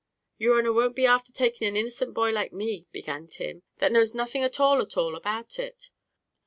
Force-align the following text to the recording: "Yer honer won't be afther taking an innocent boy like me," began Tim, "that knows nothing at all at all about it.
"Yer 0.39 0.55
honer 0.55 0.73
won't 0.73 0.95
be 0.95 1.05
afther 1.05 1.31
taking 1.31 1.67
an 1.67 1.75
innocent 1.75 2.11
boy 2.15 2.31
like 2.31 2.51
me," 2.51 2.87
began 2.91 3.27
Tim, 3.27 3.61
"that 3.77 3.91
knows 3.91 4.15
nothing 4.15 4.41
at 4.41 4.59
all 4.59 4.81
at 4.81 4.97
all 4.97 5.13
about 5.15 5.59
it. 5.59 5.91